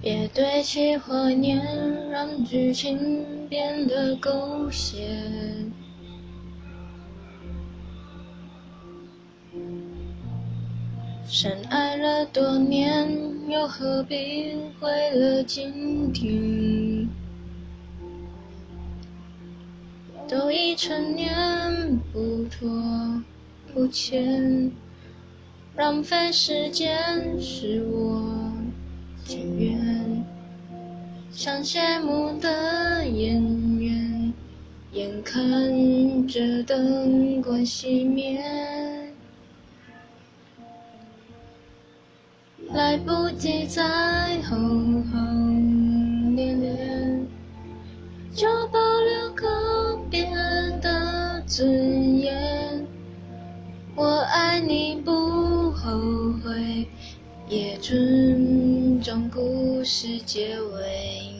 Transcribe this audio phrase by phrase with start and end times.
[0.00, 1.60] 别堆砌怀念，
[2.08, 5.18] 让剧情变得狗血。
[11.26, 13.08] 深爱了多年，
[13.50, 17.08] 又何必毁了今天？
[20.28, 23.22] 都已成年，不拖
[23.74, 24.70] 不欠，
[25.76, 27.97] 浪费时间是我
[31.40, 33.40] 像谢幕的演
[33.78, 34.34] 员，
[34.92, 35.38] 眼看
[36.26, 38.42] 着灯光熄灭，
[42.72, 46.76] 来不及再轰轰烈烈，
[48.34, 49.46] 就保留告
[50.10, 50.28] 别
[50.82, 52.84] 的尊严。
[53.94, 56.88] 我爱你不后悔，
[57.48, 61.37] 也尊重故事结尾。